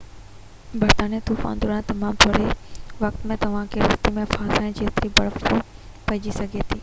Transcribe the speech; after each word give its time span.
برفاني 0.79 1.19
طوفان 1.29 1.59
دوران 1.65 1.81
تمام 1.89 2.15
ٿوري 2.23 2.47
وقت 3.03 3.27
۾ 3.33 3.37
توهانکي 3.43 3.83
رستي 3.87 4.13
۾ 4.17 4.23
ڦاسائڻ 4.33 4.73
جيتري 4.81 5.11
برف 5.21 5.41
پئجي 5.49 6.35
سگهي 6.41 6.67
ٿي 6.73 6.79